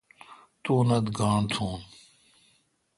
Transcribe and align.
تو 0.63 0.69
اونتھ 0.77 1.09
گاݨڈ 1.17 1.45
تھون۔ 1.53 1.79